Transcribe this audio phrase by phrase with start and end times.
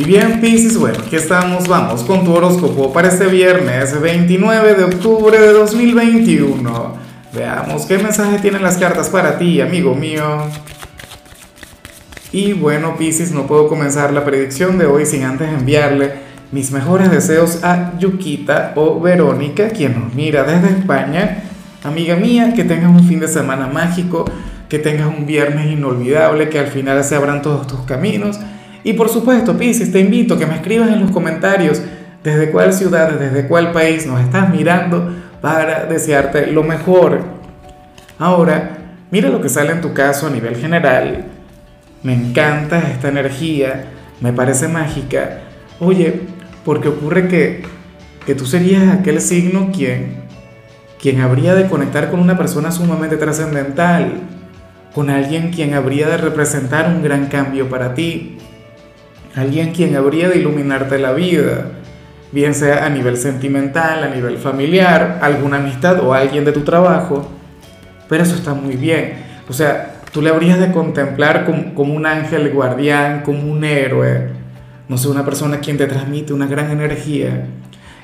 [0.00, 4.84] Y bien, Pisces, bueno, aquí estamos, vamos con tu horóscopo para este viernes 29 de
[4.84, 6.94] octubre de 2021.
[7.34, 10.24] Veamos qué mensaje tienen las cartas para ti, amigo mío.
[12.32, 16.12] Y bueno, Pisces, no puedo comenzar la predicción de hoy sin antes enviarle
[16.50, 21.42] mis mejores deseos a Yukita o Verónica, quien nos mira desde España.
[21.84, 24.24] Amiga mía, que tengas un fin de semana mágico,
[24.70, 28.40] que tengas un viernes inolvidable, que al final se abran todos tus caminos
[28.82, 31.82] y por supuesto, Pisces, te invito a que me escribas en los comentarios
[32.24, 37.22] desde cuál ciudad, desde cuál país nos estás mirando para desearte lo mejor.
[38.18, 38.78] Ahora,
[39.10, 41.24] mira lo que sale en tu caso a nivel general.
[42.02, 43.86] Me encanta esta energía,
[44.20, 45.40] me parece mágica.
[45.78, 46.22] Oye,
[46.64, 47.62] porque ocurre que,
[48.24, 50.24] que tú serías aquel signo quien,
[51.00, 54.12] quien habría de conectar con una persona sumamente trascendental,
[54.94, 58.38] con alguien quien habría de representar un gran cambio para ti
[59.34, 61.72] alguien quien habría de iluminarte la vida,
[62.32, 67.28] bien sea a nivel sentimental, a nivel familiar, alguna amistad o alguien de tu trabajo,
[68.08, 69.14] pero eso está muy bien.
[69.48, 74.28] O sea, tú le habrías de contemplar como, un ángel guardián, como un héroe,
[74.88, 77.46] no sé, una persona quien te transmite una gran energía.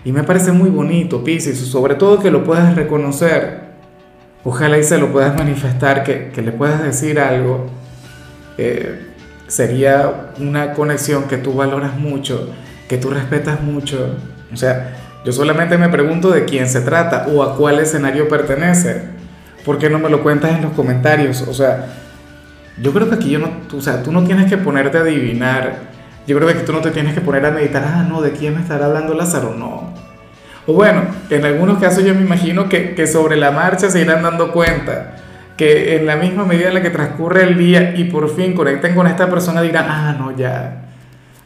[0.05, 3.67] Y me parece muy bonito, Pisces, sobre todo que lo puedas reconocer.
[4.45, 7.67] Ojalá y se lo puedas manifestar, que, le puedas decir algo.
[8.57, 9.06] Eh,
[9.47, 12.51] sería una conexión que tú valoras mucho,
[12.89, 14.17] que tú respetas mucho.
[14.53, 19.03] O sea, yo solamente me pregunto de quién se trata o a cuál escenario pertenece.
[19.65, 21.43] ¿Por qué no me lo cuentas en los comentarios?
[21.43, 21.87] O sea,
[22.81, 25.97] yo creo que aquí yo no, o sea, tú no tienes que ponerte a adivinar.
[26.27, 28.55] Yo creo que tú no te tienes que poner a meditar, ah, no, ¿de quién
[28.55, 29.55] me estará hablando Lázaro?
[29.57, 29.95] No.
[30.67, 34.23] O bueno, en algunos casos yo me imagino que, que sobre la marcha se irán
[34.23, 35.15] dando cuenta
[35.57, 38.95] que en la misma medida en la que transcurre el día y por fin conecten
[38.95, 40.83] con esta persona dirán, ah, no, ya,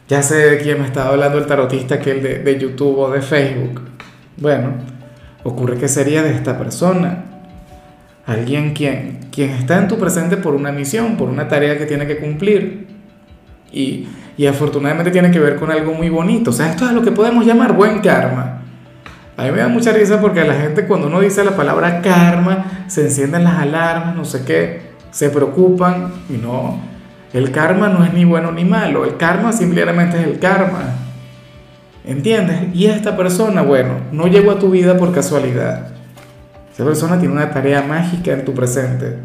[0.07, 3.11] ya sé de quién me estaba hablando el tarotista que el de, de YouTube o
[3.11, 3.81] de Facebook.
[4.37, 4.73] Bueno,
[5.43, 7.25] ocurre que sería de esta persona.
[8.25, 12.05] Alguien quien, quien está en tu presente por una misión, por una tarea que tiene
[12.05, 12.87] que cumplir.
[13.71, 16.51] Y, y afortunadamente tiene que ver con algo muy bonito.
[16.51, 18.60] O sea, esto es lo que podemos llamar buen karma.
[19.37, 22.85] A mí me da mucha risa porque la gente cuando uno dice la palabra karma,
[22.87, 26.79] se encienden las alarmas, no sé qué, se preocupan y no,
[27.33, 30.95] el karma no es ni bueno ni malo, el karma simplemente es el karma.
[32.03, 32.75] ¿Entiendes?
[32.75, 35.87] Y esta persona, bueno, no llegó a tu vida por casualidad.
[36.73, 39.17] Esa persona tiene una tarea mágica en tu presente.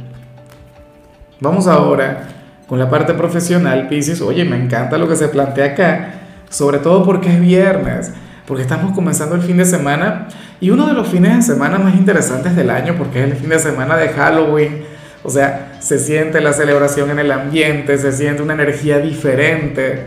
[1.40, 2.28] Vamos ahora
[2.66, 4.20] con la parte profesional, Pisces.
[4.20, 6.10] Oye, me encanta lo que se plantea acá,
[6.50, 8.12] sobre todo porque es viernes
[8.46, 10.28] porque estamos comenzando el fin de semana
[10.60, 13.50] y uno de los fines de semana más interesantes del año, porque es el fin
[13.50, 14.84] de semana de Halloween.
[15.22, 20.06] O sea, se siente la celebración en el ambiente, se siente una energía diferente,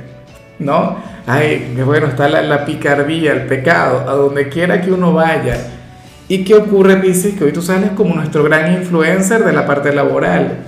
[0.58, 0.98] ¿no?
[1.28, 5.58] Ay, bueno, está la, la picardía, el pecado, a donde quiera que uno vaya.
[6.30, 7.36] ¿Y qué ocurre, Pisces?
[7.36, 10.60] Que hoy tú sales como nuestro gran influencer de la parte laboral.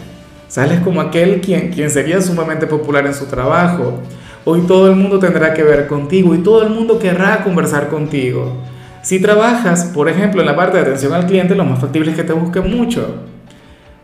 [0.50, 4.02] Sales como aquel quien, quien sería sumamente popular en su trabajo
[4.44, 8.58] Hoy todo el mundo tendrá que ver contigo y todo el mundo querrá conversar contigo.
[9.04, 12.18] Si trabajas, por ejemplo, en la parte de atención al cliente, lo más factible es
[12.18, 13.24] que te busquen mucho,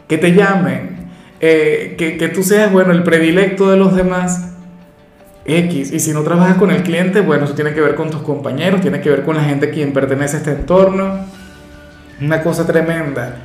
[0.07, 1.09] que te llamen,
[1.39, 4.53] eh, que, tú seas, bueno, el predilecto de los demás.
[5.49, 5.93] X.
[5.93, 8.81] Y si no trabajas con el cliente, bueno, eso tiene que ver con tus compañeros,
[8.81, 11.25] tiene que ver con la gente a quien pertenece a este entorno.
[12.19, 13.37] Una cosa tremenda.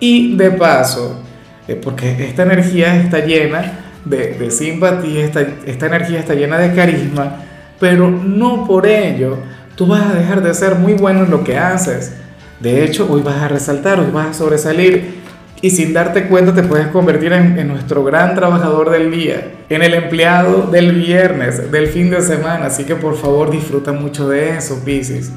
[0.00, 1.22] Y de paso,
[1.68, 7.42] eh, porque esta energía está llena de, simpatía, esta, esta energía está llena de carisma,
[7.80, 9.38] pero no por ello
[9.76, 12.14] tú vas a dejar de ser muy bueno en lo que haces.
[12.60, 15.22] De hecho, hoy vas a resaltar, hoy vas a sobresalir
[15.60, 19.94] y sin darte cuenta te puedes convertir en, nuestro gran trabajador del día, en el
[19.94, 22.66] empleado del viernes, del fin de semana.
[22.66, 25.32] Así que por favor disfruta mucho de eso, Pisces.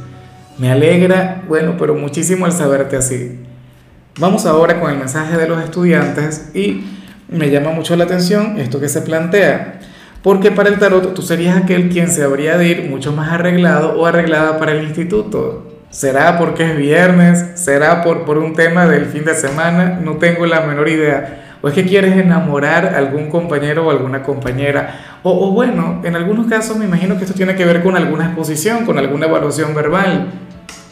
[0.58, 3.40] Me alegra, bueno, pero muchísimo el saberte así.
[4.20, 6.84] Vamos ahora con el mensaje de los estudiantes y
[7.30, 9.80] me llama mucho la atención esto que se plantea,
[10.24, 14.00] porque para el tarot tú serías aquel quien se habría de ir mucho más arreglado
[14.00, 15.74] o arreglada para el instituto.
[15.90, 17.52] ¿Será porque es viernes?
[17.56, 20.00] ¿Será por, por un tema del fin de semana?
[20.04, 21.58] No tengo la menor idea.
[21.62, 25.20] ¿O es que quieres enamorar a algún compañero o alguna compañera?
[25.24, 28.26] O, o bueno, en algunos casos me imagino que esto tiene que ver con alguna
[28.26, 30.28] exposición, con alguna evaluación verbal.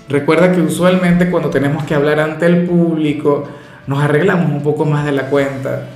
[0.08, 3.48] Recuerda que usualmente cuando tenemos que hablar ante el público,
[3.88, 5.88] nos arreglamos un poco más de la cuenta.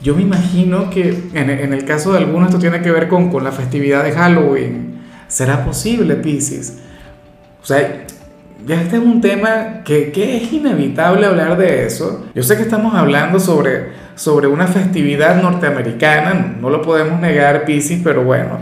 [0.00, 3.44] Yo me imagino que en, el caso de algunos esto tiene que ver con, con
[3.44, 5.00] la festividad de Halloween.
[5.28, 6.78] ¿Será posible, Pisces?
[7.62, 8.06] O sea,
[8.66, 12.26] ya este es un tema que, que, es inevitable hablar de eso.
[12.34, 18.00] Yo sé que estamos hablando sobre, sobre una festividad norteamericana, no lo podemos negar, Pisces,
[18.04, 18.58] pero bueno,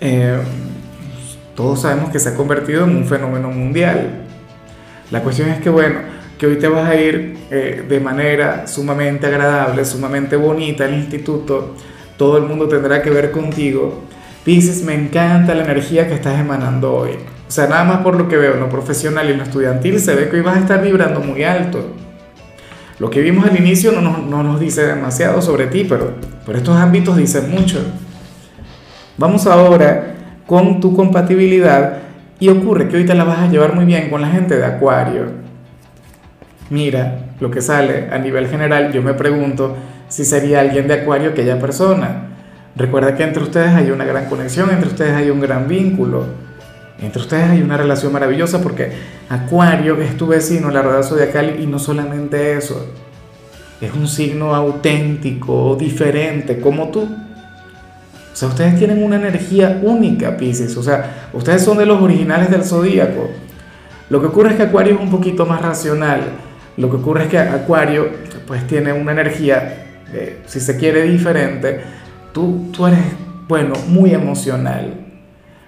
[0.00, 0.38] eh,
[1.54, 4.24] todos sabemos que se ha convertido en un fenómeno mundial.
[5.10, 6.00] La cuestión es que, bueno,
[6.38, 11.74] que hoy te vas a ir eh, de manera sumamente agradable, sumamente bonita al instituto,
[12.16, 14.04] todo el mundo tendrá que ver contigo.
[14.46, 17.10] Dices, me encanta la energía que estás emanando hoy.
[17.46, 19.98] O sea, nada más por lo que veo en lo profesional y en lo estudiantil,
[19.98, 21.84] se ve que hoy vas a estar vibrando muy alto.
[23.00, 26.14] Lo que vimos al inicio no nos, no nos dice demasiado sobre ti, pero,
[26.46, 27.80] pero estos ámbitos dicen mucho.
[29.16, 30.14] Vamos ahora
[30.46, 31.98] con tu compatibilidad
[32.38, 34.64] y ocurre que hoy te la vas a llevar muy bien con la gente de
[34.64, 35.47] Acuario
[36.70, 39.76] mira lo que sale a nivel general, yo me pregunto
[40.08, 42.28] si sería alguien de Acuario aquella persona.
[42.76, 46.26] Recuerda que entre ustedes hay una gran conexión, entre ustedes hay un gran vínculo,
[47.00, 48.92] entre ustedes hay una relación maravillosa porque
[49.28, 52.86] Acuario es tu vecino, la rueda zodiacal y no solamente eso,
[53.80, 57.02] es un signo auténtico, diferente, como tú.
[57.02, 60.76] O sea, ustedes tienen una energía única, Pisces.
[60.76, 63.28] O sea, ustedes son de los originales del zodíaco.
[64.10, 66.22] Lo que ocurre es que Acuario es un poquito más racional
[66.78, 68.08] lo que ocurre es que Acuario
[68.46, 69.84] pues tiene una energía,
[70.46, 71.80] si se quiere, diferente.
[72.32, 73.00] Tú, tú eres,
[73.48, 74.94] bueno, muy emocional,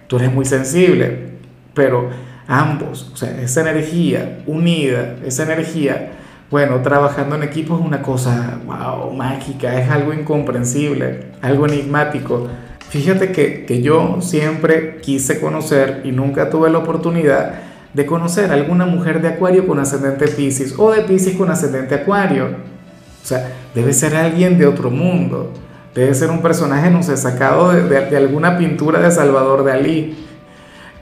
[0.06, 1.30] tú eres muy sensible,
[1.74, 2.10] pero
[2.46, 6.12] ambos, o sea, esa energía unida, esa energía,
[6.48, 12.48] bueno, trabajando en equipo es una cosa, wow, mágica, es algo incomprensible, algo enigmático.
[12.88, 18.54] Fíjate que, que yo siempre quise conocer y nunca tuve la oportunidad de conocer a
[18.54, 22.46] alguna mujer de Acuario con ascendente Pisces o de Pisces con ascendente Acuario.
[22.46, 25.52] O sea, debe ser alguien de otro mundo.
[25.94, 30.16] Debe ser un personaje, no sé, sacado de, de, alguna pintura de Salvador Dalí,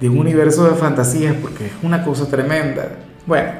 [0.00, 2.88] de un universo de fantasías, porque es una cosa tremenda.
[3.26, 3.50] Bueno,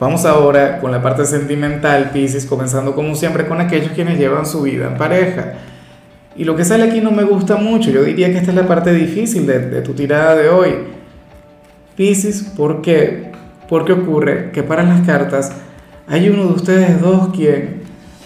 [0.00, 4.62] vamos ahora con la parte sentimental, Pisces, comenzando como siempre con aquellos quienes llevan su
[4.62, 5.52] vida en pareja.
[6.34, 8.66] Y lo que sale aquí no me gusta mucho, yo diría que esta es la
[8.66, 10.97] parte difícil de, de tu tirada de hoy
[11.98, 13.32] Piscis, ¿por qué?
[13.68, 15.50] Porque ocurre que para las cartas
[16.06, 17.82] hay uno de ustedes dos quien,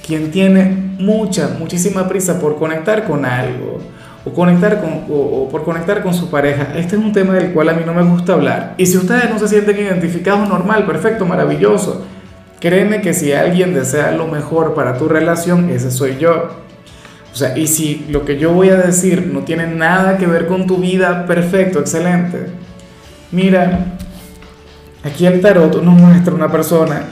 [0.06, 0.66] quien tiene
[0.98, 3.80] mucha, muchísima prisa por conectar con algo
[4.26, 6.74] o, conectar con, o, por conectar con su pareja.
[6.76, 8.74] Este es un tema del cual a mí no me gusta hablar.
[8.76, 12.04] Y si ustedes no se sienten identificados, normal, perfecto, maravilloso.
[12.60, 16.58] Créeme que si alguien desea lo mejor para tu relación, ese soy yo.
[17.32, 20.46] O sea, y si lo que yo voy a decir no tiene nada que ver
[20.46, 22.60] con tu vida, perfecto, excelente.
[23.32, 23.86] Mira,
[25.02, 27.04] aquí el tarot nos muestra una persona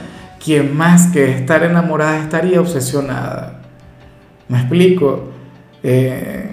[0.43, 3.61] quien más que estar enamorada estaría obsesionada.
[4.47, 5.31] Me explico,
[5.81, 6.47] eh,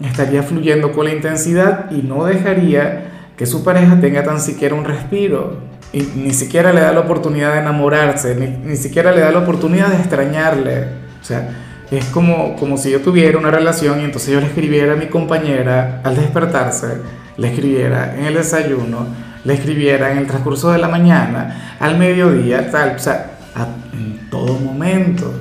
[0.00, 4.84] estaría fluyendo con la intensidad y no dejaría que su pareja tenga tan siquiera un
[4.84, 5.68] respiro.
[5.90, 9.38] Y ni siquiera le da la oportunidad de enamorarse, ni, ni siquiera le da la
[9.38, 10.84] oportunidad de extrañarle.
[11.20, 11.48] O sea,
[11.90, 15.06] es como, como si yo tuviera una relación y entonces yo le escribiera a mi
[15.06, 16.98] compañera al despertarse
[17.38, 19.06] le escribiera en el desayuno,
[19.44, 23.38] le escribiera en el transcurso de la mañana, al mediodía, tal, o sea,
[23.92, 25.32] en todo momento.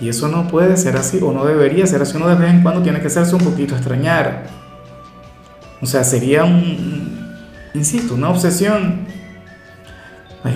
[0.00, 2.62] Y eso no puede ser así, o no debería ser así, uno de vez en
[2.62, 4.44] cuando tiene que hacerse un poquito extrañar.
[5.80, 7.36] O sea, sería un,
[7.74, 9.06] insisto, una obsesión.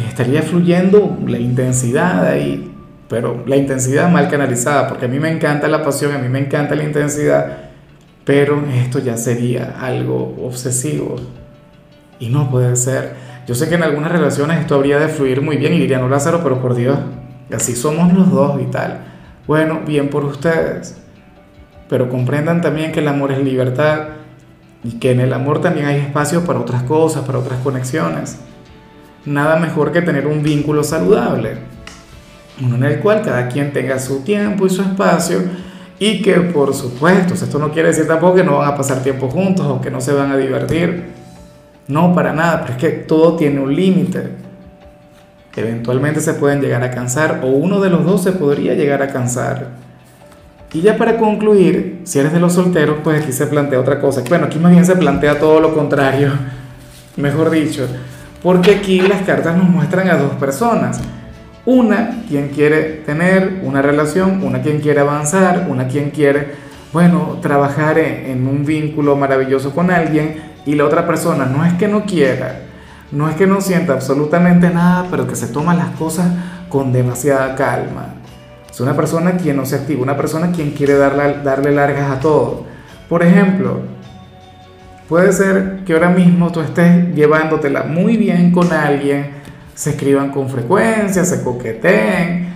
[0.08, 2.74] estaría fluyendo la intensidad ahí,
[3.08, 6.40] pero la intensidad mal canalizada, porque a mí me encanta la pasión, a mí me
[6.40, 7.58] encanta la intensidad,
[8.24, 11.16] pero esto ya sería algo obsesivo
[12.18, 13.14] y no puede ser.
[13.46, 16.42] Yo sé que en algunas relaciones esto habría de fluir muy bien y diría, Lázaro,
[16.42, 16.98] pero por Dios,
[17.54, 19.04] así somos los dos y tal.
[19.46, 21.00] Bueno, bien por ustedes,
[21.88, 24.08] pero comprendan también que el amor es libertad
[24.82, 28.38] y que en el amor también hay espacio para otras cosas, para otras conexiones.
[29.24, 31.58] Nada mejor que tener un vínculo saludable,
[32.62, 35.40] uno en el cual cada quien tenga su tiempo y su espacio
[35.98, 39.28] y que por supuesto, esto no quiere decir tampoco que no van a pasar tiempo
[39.28, 41.14] juntos o que no se van a divertir.
[41.88, 44.30] No, para nada, pero es que todo tiene un límite.
[45.54, 49.08] Eventualmente se pueden llegar a cansar o uno de los dos se podría llegar a
[49.08, 49.68] cansar.
[50.72, 54.22] Y ya para concluir, si eres de los solteros, pues aquí se plantea otra cosa.
[54.28, 56.32] Bueno, aquí más bien se plantea todo lo contrario,
[57.16, 57.88] mejor dicho,
[58.42, 61.00] porque aquí las cartas nos muestran a dos personas
[61.66, 66.54] una quien quiere tener una relación, una quien quiere avanzar, una quien quiere,
[66.92, 71.88] bueno, trabajar en, un vínculo maravilloso con alguien y la otra persona no es que
[71.88, 72.60] no quiera,
[73.10, 76.28] no es que no sienta absolutamente nada, pero que se toma las cosas
[76.68, 78.14] con demasiada calma.
[78.70, 82.20] Es una persona quien no se activa, una persona quien quiere darle, darle largas a
[82.20, 82.64] todo.
[83.08, 83.80] Por ejemplo,
[85.08, 89.35] puede ser que ahora mismo tú estés llevándotela muy bien con alguien,
[89.76, 92.48] se escriban con frecuencia, se coqueteen,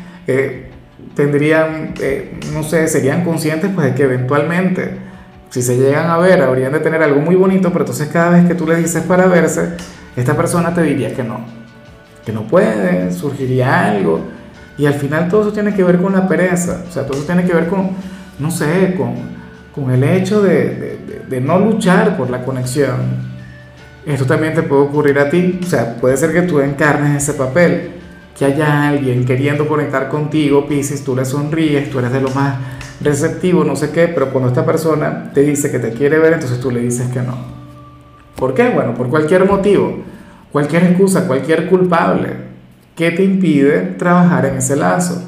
[1.14, 4.98] tendrían, eh, no sé, serían conscientes pues de que eventualmente
[5.50, 8.46] Si se llegan a ver, habrían de tener algo muy bonito, pero entonces cada vez
[8.46, 9.74] que tú le dices para verse,
[10.16, 11.40] esta persona te diría que no,
[12.24, 14.20] que no puede, surgiría algo.
[14.78, 17.26] Y al final todo eso tiene que ver con la pereza, o sea, todo eso
[17.26, 17.90] tiene que ver con,
[18.38, 19.14] no sé, con,
[19.74, 23.30] con el hecho de, de, de no luchar por la conexión.
[24.06, 27.34] Esto también te puede ocurrir a ti, o sea, puede ser que tú encarnes ese
[27.34, 27.90] papel,
[28.38, 32.56] que haya alguien queriendo conectar contigo, Pisces, tú le sonríes, tú eres de lo más
[33.02, 36.60] receptivo, no sé qué, pero cuando esta persona te dice que te quiere ver, entonces
[36.60, 37.36] tú le dices que no.
[38.36, 38.70] ¿Por qué?
[38.70, 39.98] Bueno, por cualquier motivo,
[40.50, 42.50] cualquier excusa, cualquier culpable
[42.96, 45.22] que te impide trabajar en ese lazo.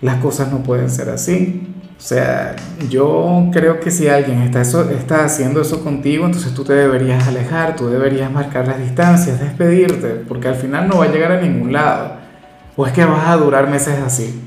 [0.00, 1.73] Las cosas no pueden ser así.
[2.04, 2.54] Sea,
[2.90, 7.26] yo creo que si alguien está, eso, está haciendo eso contigo, entonces tú te deberías
[7.26, 11.40] alejar, tú deberías marcar las distancias, despedirte, porque al final no va a llegar a
[11.40, 12.16] ningún lado.
[12.76, 14.38] O es que vas a durar meses así.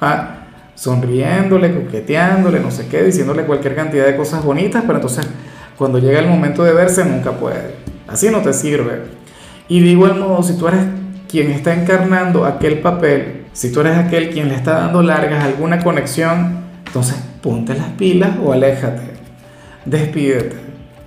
[0.00, 0.38] ¿ah?
[0.74, 5.26] sonriéndole, coqueteándole, no sé qué, diciéndole cualquier cantidad de cosas bonitas, pero entonces
[5.76, 7.74] cuando llega el momento de verse nunca puede.
[8.08, 9.02] Así no te sirve.
[9.68, 10.80] Y de igual modo, si tú eres
[11.28, 15.84] quien está encarnando aquel papel, si tú eres aquel quien le está dando largas alguna
[15.84, 16.61] conexión,
[16.92, 19.02] entonces ponte las pilas o aléjate.
[19.84, 20.56] Despídete,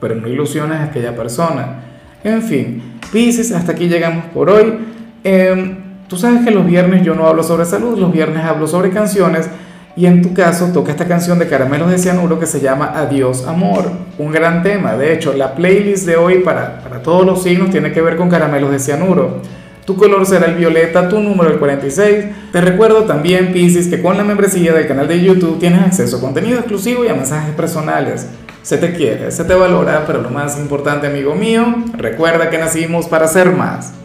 [0.01, 1.84] pero no ilusiones a aquella persona.
[2.24, 4.80] En fin, Pisces, hasta aquí llegamos por hoy.
[5.24, 5.77] Eh,
[6.08, 9.50] Tú sabes que los viernes yo no hablo sobre salud, los viernes hablo sobre canciones
[9.96, 13.48] y en tu caso toca esta canción de Caramelos de Cianuro que se llama Adiós
[13.48, 13.89] Amor,
[14.20, 14.94] un gran tema.
[14.94, 18.30] De hecho, la playlist de hoy para, para todos los signos tiene que ver con
[18.30, 19.42] Caramelos de Cianuro.
[19.86, 22.25] Tu color será el violeta, tu número el 46.
[22.51, 26.22] Te recuerdo también, Pisces, que con la membresía del canal de YouTube tienes acceso a
[26.22, 28.27] contenido exclusivo y a mensajes personales.
[28.63, 33.08] Se te quiere, se te valora, pero lo más importante, amigo mío, recuerda que nacimos
[33.08, 33.94] para ser más.